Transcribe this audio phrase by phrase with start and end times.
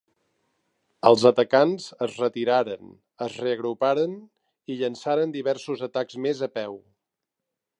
[1.09, 2.89] Els atacants es retiraren,
[3.25, 4.17] es reagruparen
[4.75, 6.81] i llançaren diversos atacs més a peu.